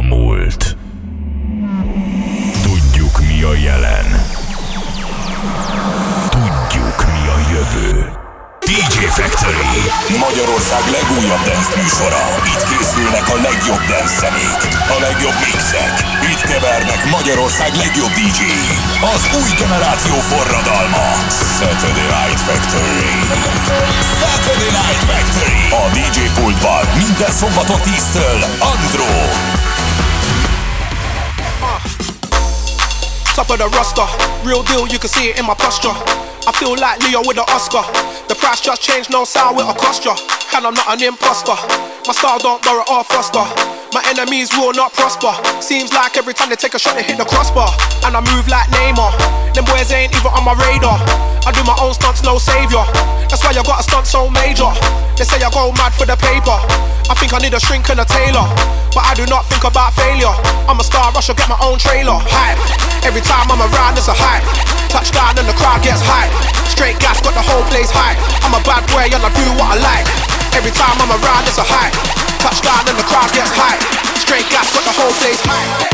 [0.00, 0.76] múlt.
[2.62, 4.26] Tudjuk mi a jelen.
[6.30, 8.18] Tudjuk mi a jövő.
[8.68, 9.80] DJ Factory.
[10.26, 12.24] Magyarország legújabb dance műsora.
[12.52, 14.60] Itt készülnek a legjobb dance zenék
[14.96, 15.94] A legjobb mixek.
[16.30, 18.40] Itt kevernek Magyarország legjobb dj
[19.14, 21.06] Az új generáció forradalma.
[21.58, 23.12] Saturday Night Factory.
[24.20, 25.62] Saturday Night Factory.
[25.82, 28.40] A DJ pultban minden szombaton 10-től
[28.72, 29.12] Andro
[33.38, 34.02] Top of the roster,
[34.42, 35.94] real deal, you can see it in my posture.
[35.94, 37.86] I feel like Leo with an Oscar.
[38.26, 40.16] The price just changed, no sound with a cost ya.
[40.56, 41.54] And I'm not an imposter.
[42.02, 43.77] My style don't borrow or foster.
[43.92, 45.32] My enemies will not prosper.
[45.64, 47.72] Seems like every time they take a shot, they hit the crossbar.
[48.04, 49.16] And I move like Neymar.
[49.56, 51.00] Them boys ain't even on my radar.
[51.48, 52.84] I do my own stunts, no savior.
[53.32, 54.68] That's why I got a stunt so major.
[55.16, 56.52] They say I go mad for the paper.
[57.08, 58.44] I think I need a shrink and a tailor.
[58.92, 60.36] But I do not think about failure.
[60.68, 62.20] I'm a star, I should get my own trailer.
[62.28, 62.60] Hype.
[63.08, 64.44] Every time I'm around, it's a hype.
[64.92, 66.32] Touchdown and the crowd gets hype.
[66.68, 68.20] Straight gas, got the whole place hype.
[68.44, 70.06] I'm a bad boy and I do what I like.
[70.52, 72.27] Every time I'm around, it's a hype.
[72.38, 73.82] Touchdown and the crowd gets hype.
[74.16, 75.88] Straight gas, got the whole place hype.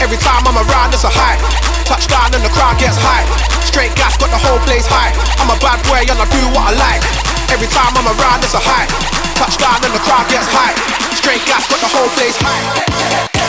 [0.00, 1.40] Every time I'm around, it's a hype.
[1.86, 3.26] Touchdown and the crowd gets hype.
[3.64, 5.16] Straight gas, got the whole place hype.
[5.40, 7.33] I'm a bad boy and I do what I like.
[7.50, 8.90] Every time I'm around, it's a hype.
[9.36, 10.78] Touchdown and the crowd gets hype.
[11.16, 13.43] Straight gas, got the whole place hype.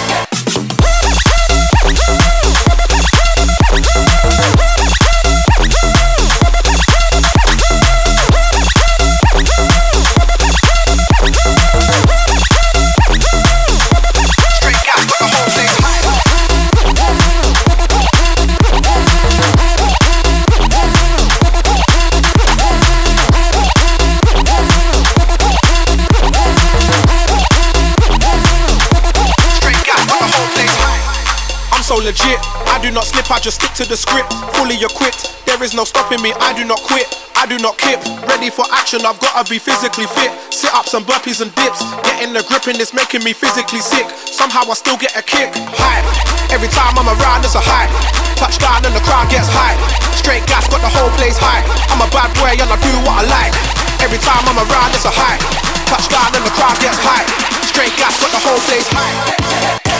[33.87, 34.33] The script.
[34.57, 38.01] Fully equipped, there is no stopping me, I do not quit, I do not kip.
[38.25, 40.31] Ready for action, I've gotta be physically fit.
[40.49, 44.09] Sit ups and burpees and dips, getting the grip and it's making me physically sick.
[44.31, 45.53] Somehow I still get a kick.
[45.77, 46.07] Hype,
[46.49, 47.91] every time I'm around, it's a hype.
[48.39, 49.79] Touchdown and the crowd gets hype.
[50.17, 51.65] Straight gas, got the whole place hype.
[51.93, 53.55] I'm a bad boy and I do what I like.
[54.01, 55.41] Every time I'm around, it's a hype.
[55.85, 57.29] Touchdown and the crowd gets hype.
[57.69, 59.94] Straight gas, got the whole place hype.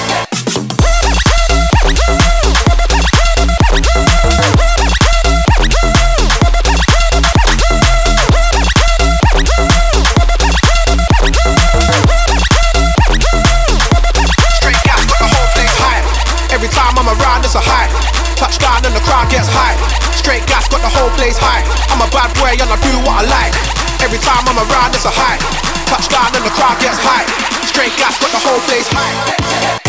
[22.45, 23.55] Bad and I do what I like.
[24.05, 25.41] Every time I'm around, it's a hype.
[25.89, 27.25] Touchdown and the crowd gets hype.
[27.65, 29.84] Straight gas, got the whole place hype.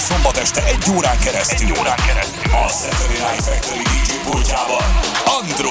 [0.00, 2.52] Minden szombat este egy órán keresztül, egy órán keresztül.
[2.52, 4.82] A Saturday Night Factory DJ pultjában.
[5.24, 5.70] Andro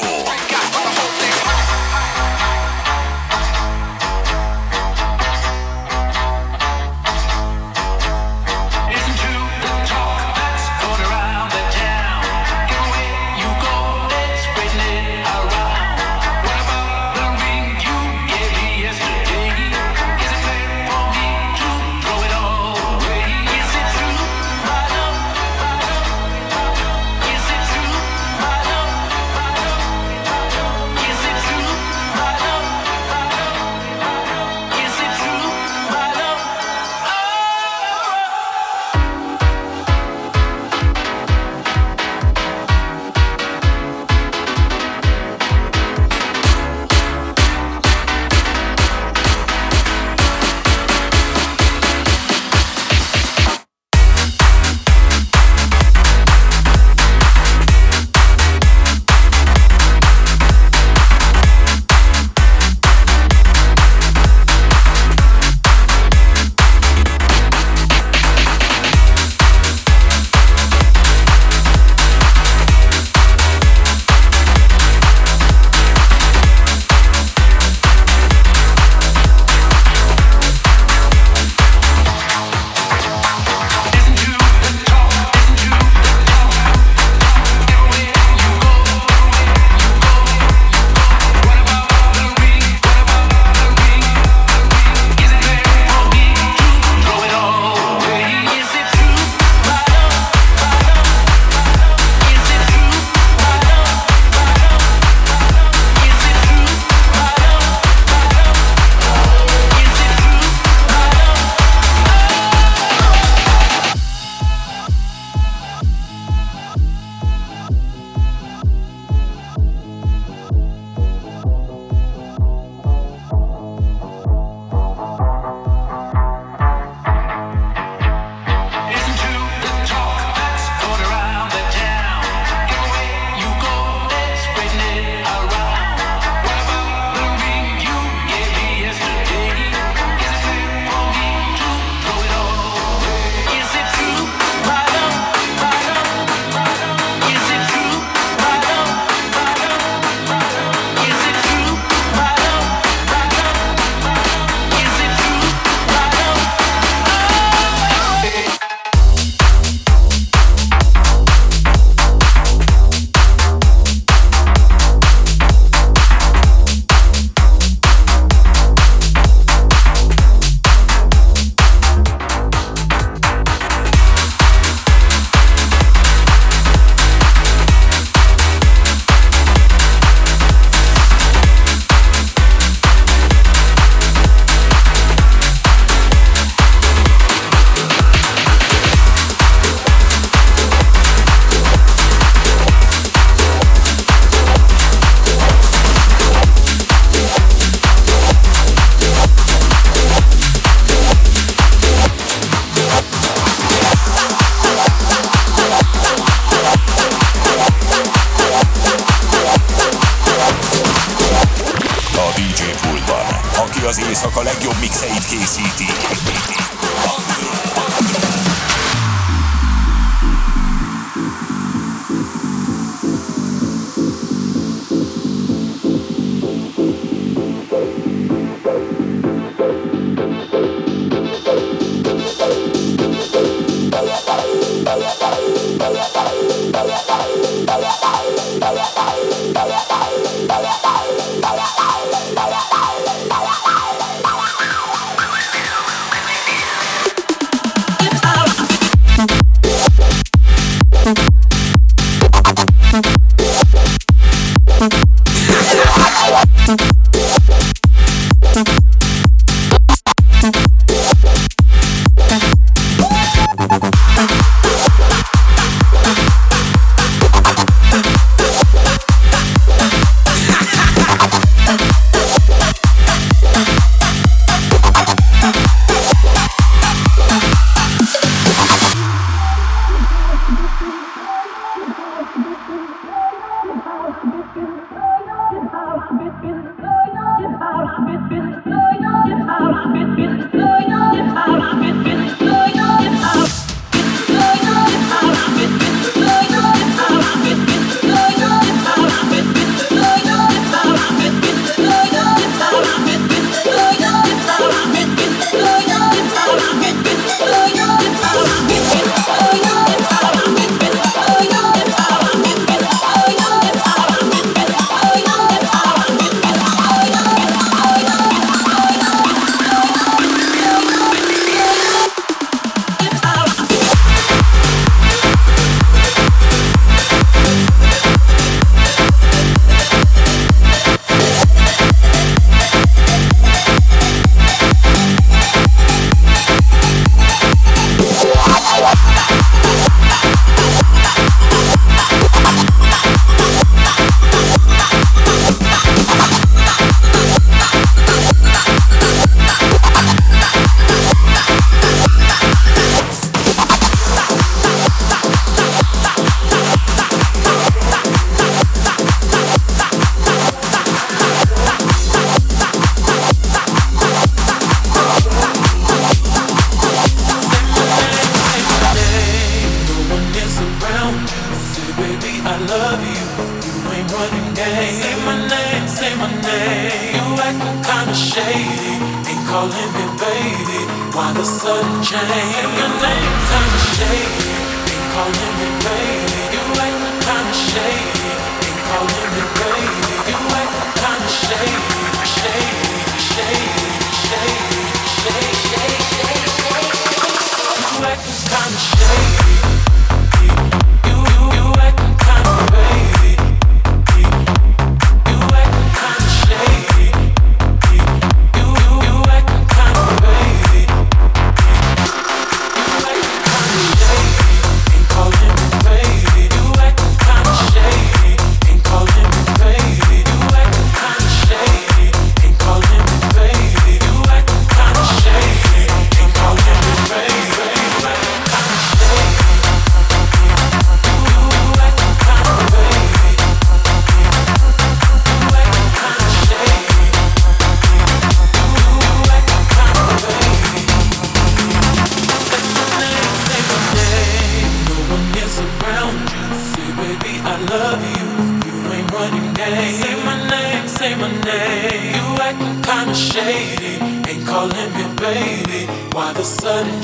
[214.19, 215.85] éjszaka legjobb mixeit készíti.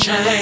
[0.06, 0.35] change.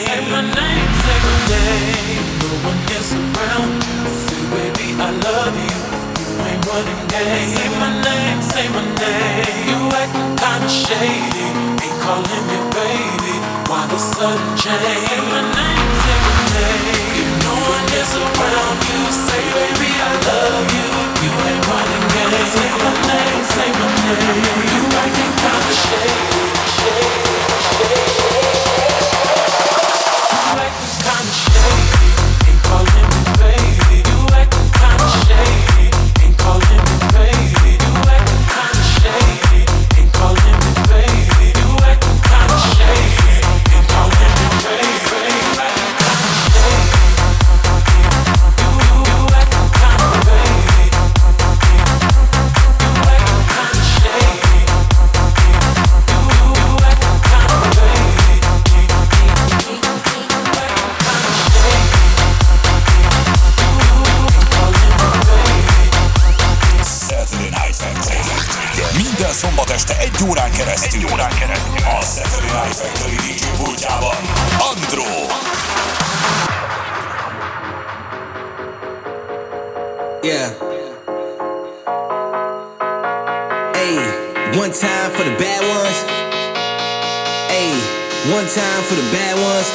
[88.63, 89.67] Time for the bad ones.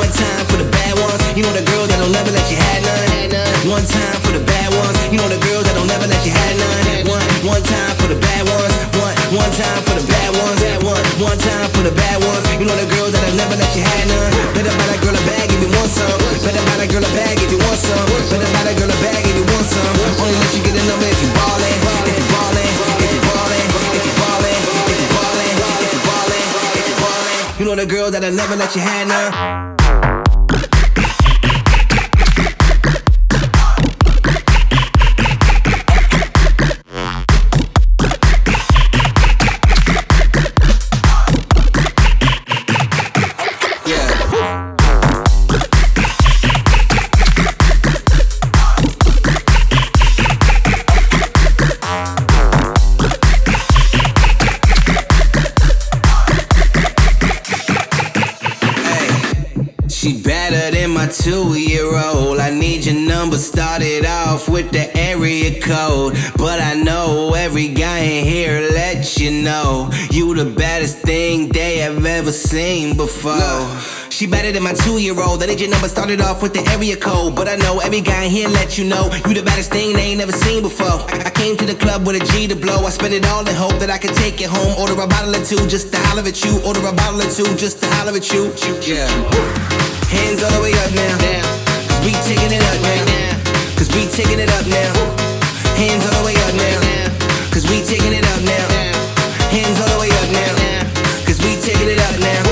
[0.00, 1.20] One time for the bad ones.
[1.36, 3.68] You know the girls that don't never let you have none.
[3.68, 4.96] One time for the bad ones.
[5.12, 7.12] You know the girls that don't never let you have none.
[7.12, 8.74] One, one time for the bad ones.
[8.96, 10.60] One, one time for the bad ones.
[10.88, 12.44] One, one time for the bad ones.
[12.56, 14.32] You know the girls that don't never let you have none.
[14.56, 16.16] Better buy that girl a bag if you want some.
[16.48, 18.08] Better buy that girl a bag if you want some.
[18.32, 19.96] Better buy that girl a bag if you want some.
[20.16, 21.76] Only let you get a number if you ballin'.
[22.08, 22.37] If you ballin'.
[27.68, 29.77] Know the girls that'll never let you have none.
[65.60, 71.48] Code, but I know every guy in here let you know you the baddest thing
[71.48, 73.66] they have ever seen before.
[74.10, 75.40] She better than my two-year-old.
[75.40, 78.30] That your number started off with the area code, but I know every guy in
[78.30, 80.98] here let you know you the baddest thing they ain't never seen before.
[81.22, 82.84] I came to the club with a G to blow.
[82.84, 84.74] I spent it all in hope that I could take it home.
[84.74, 86.58] Order a bottle or two just to holler at you.
[86.66, 88.50] Order a bottle or two just to holler at you.
[88.82, 89.06] Yeah.
[90.10, 91.14] Hands all the way up now.
[91.86, 93.78] Cause we taking it up now.
[93.78, 95.27] Cause we taking it up now.
[95.78, 96.82] Hands all the way up now.
[97.54, 98.66] Cause we taking it up now.
[99.46, 100.82] Hands all the way up now.
[101.22, 102.42] Cause we taking it up now.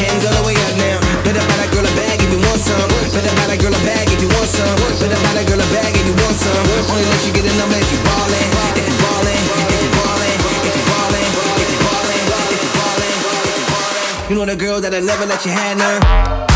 [0.00, 0.96] Hands all the way up now.
[1.28, 2.88] Better buy that girl a bag if you want some.
[3.12, 4.80] Better buy that girl a bag if you want some.
[4.96, 6.64] Better buy that girl a bag if you want some.
[6.88, 8.48] Only let you get a number if you ballin'.
[8.80, 9.44] If you ballin'.
[9.68, 10.40] If you ballin'.
[10.64, 11.28] If you ballin'.
[11.60, 12.24] If you ballin'.
[12.48, 14.32] If you ballin'.
[14.32, 16.47] You know the girls that'll never let you have.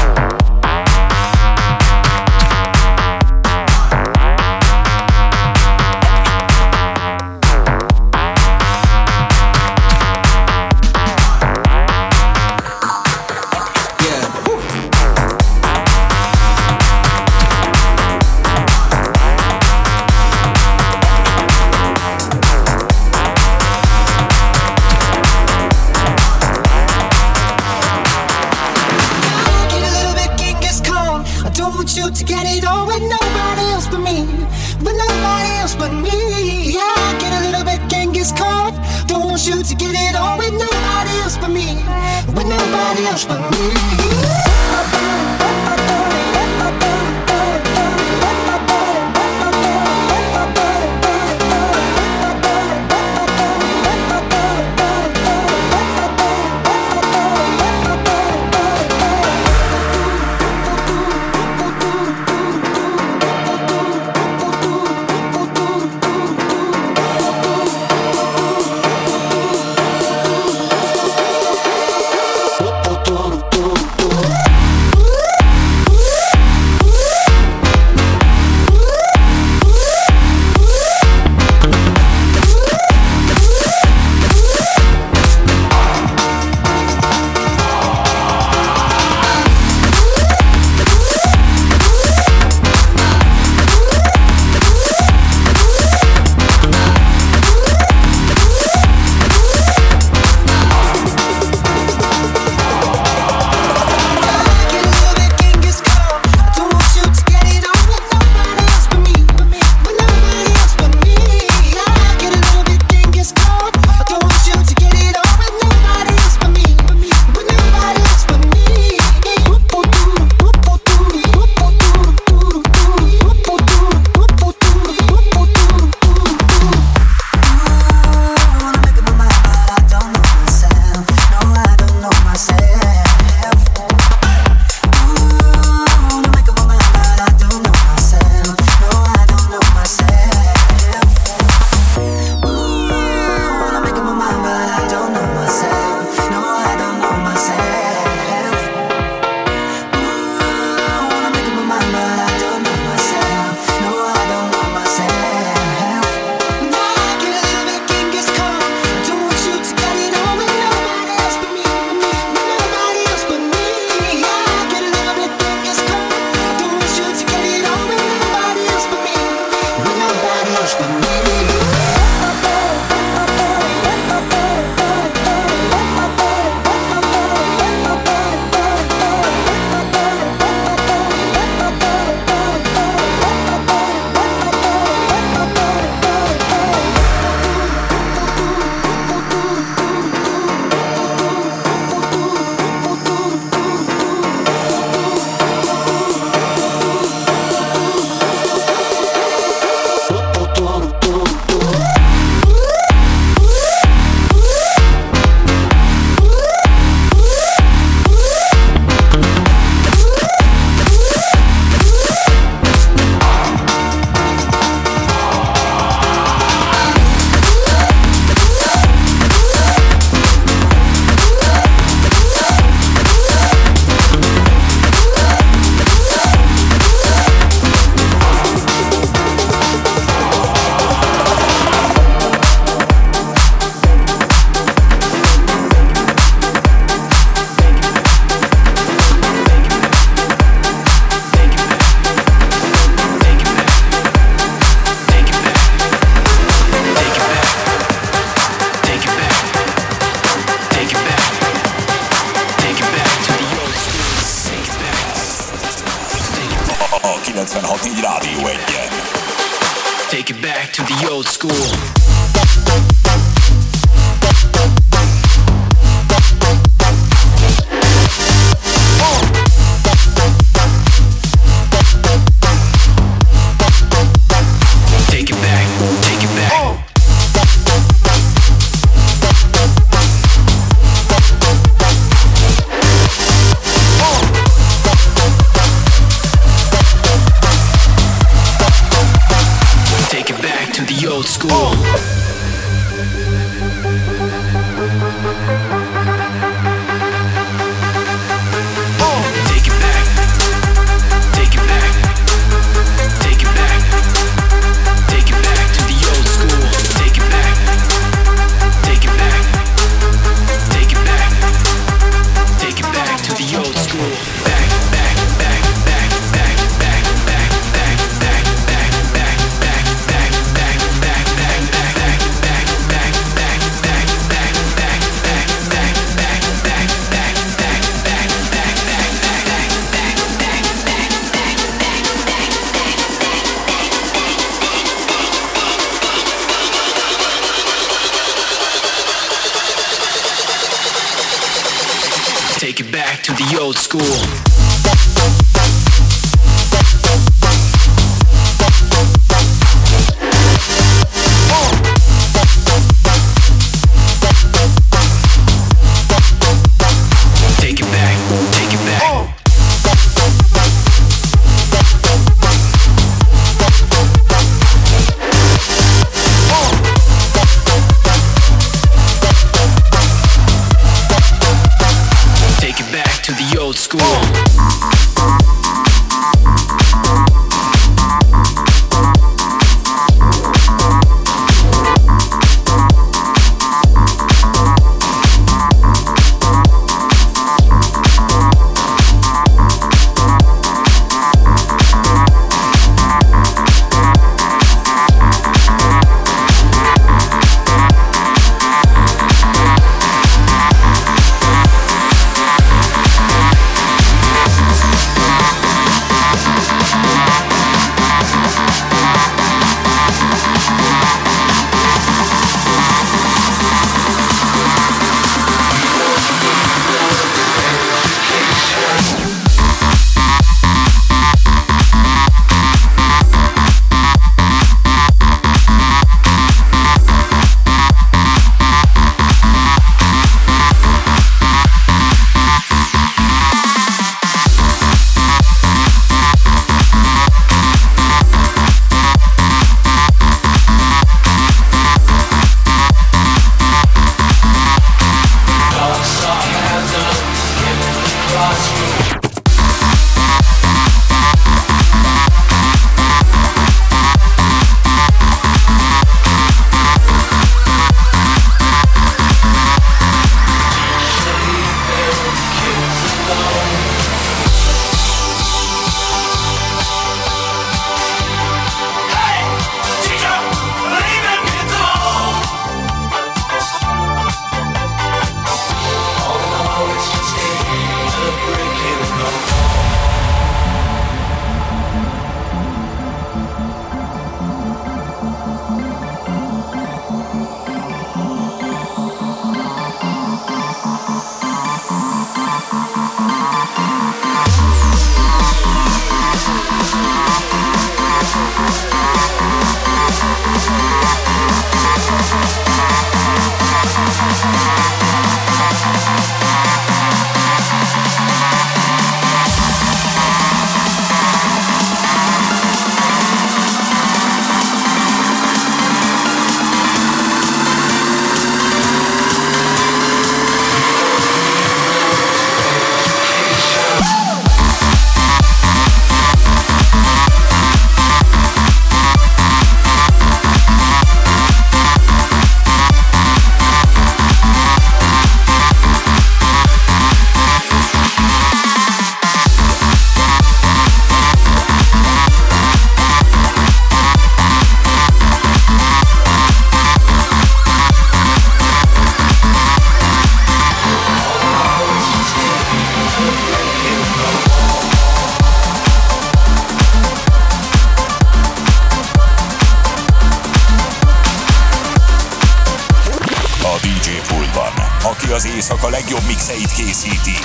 [565.63, 567.39] éjszaka legjobb mixeit készíti.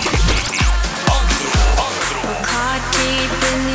[2.42, 3.68] Caught deep in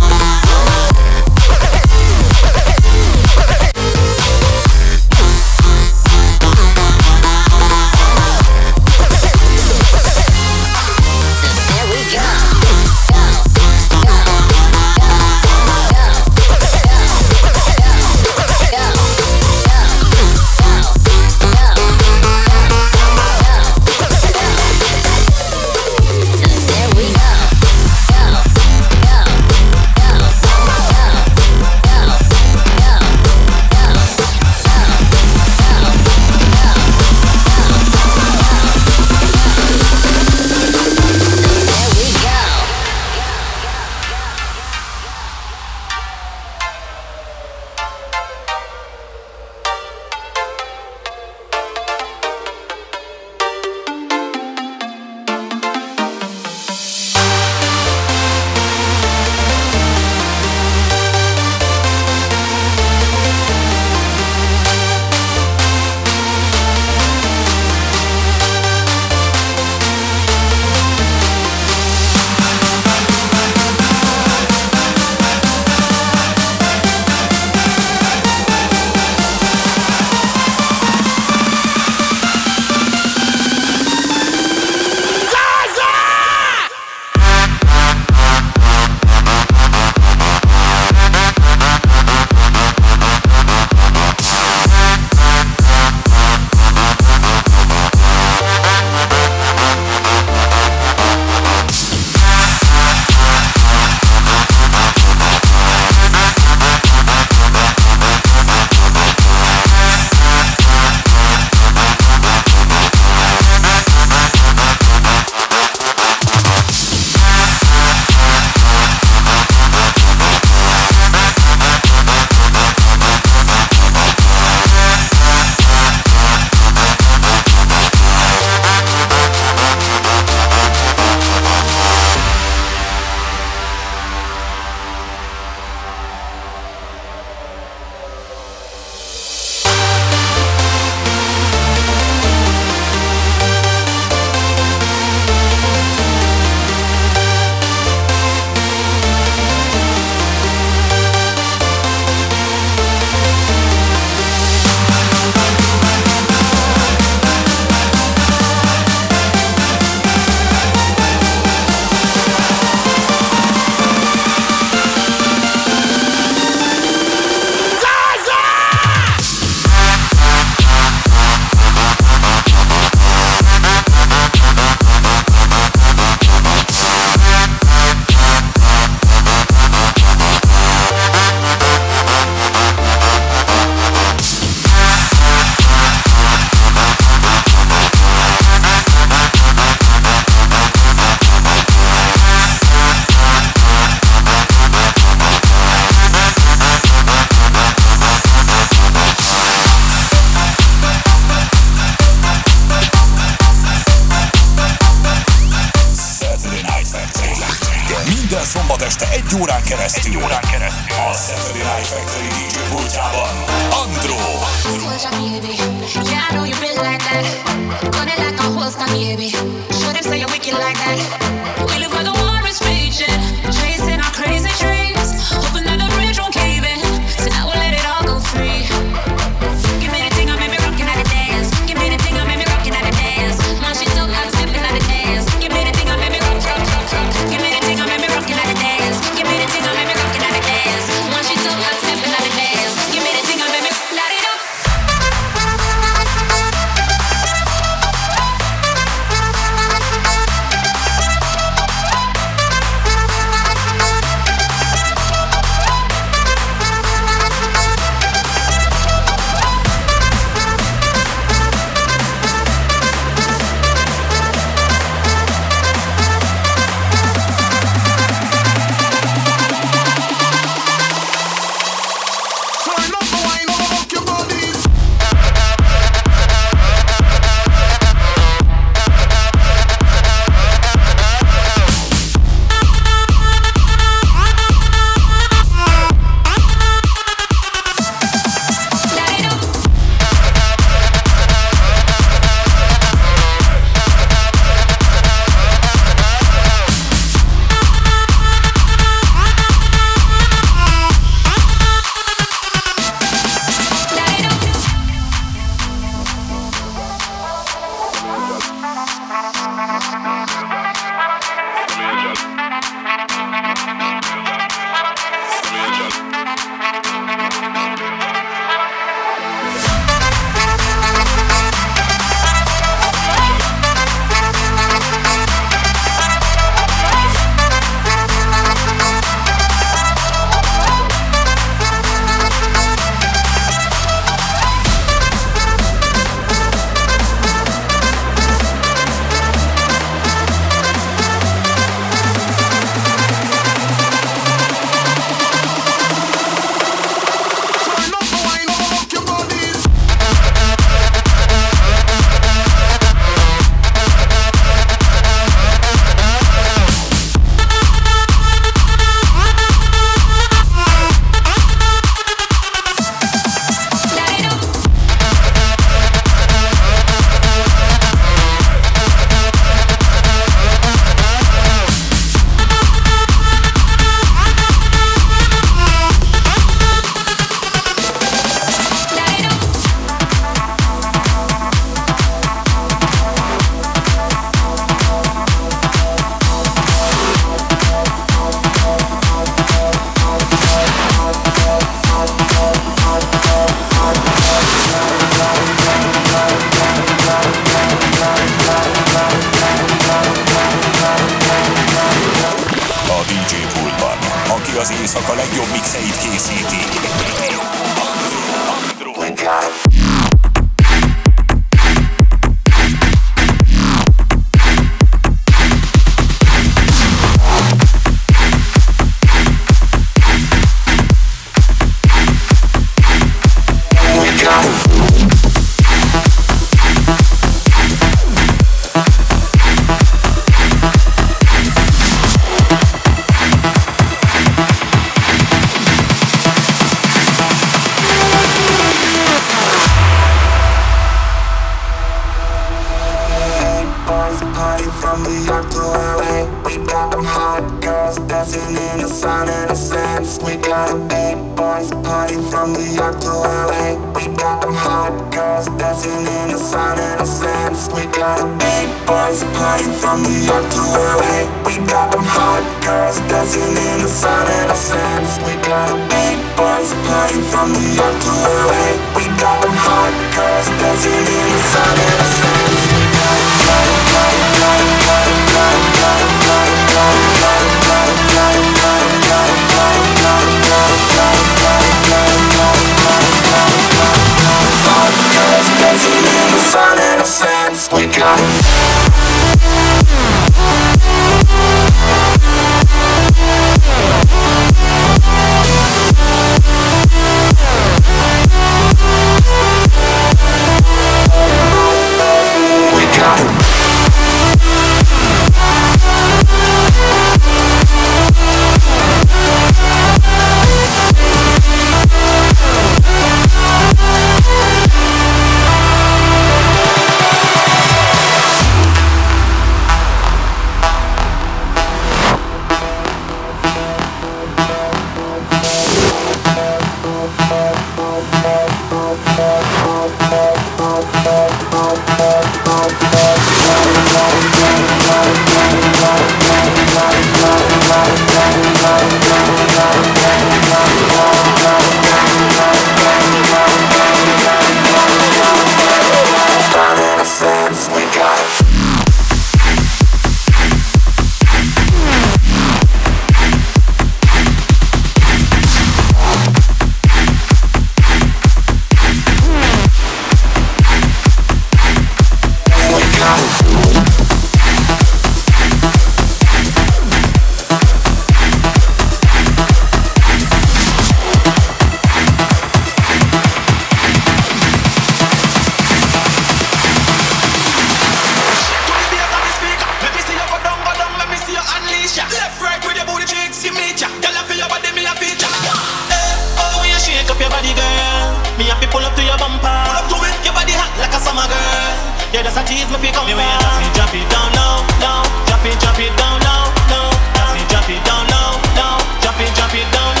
[592.11, 593.07] Yeah, that's a tease me pick up.
[593.07, 595.01] Me way drop it, drop it down low, low.
[595.31, 596.91] Drop it, drop it down low, low.
[597.15, 598.75] Drop it, drop it down low, low.
[598.99, 600.00] Drop it, drop it down low.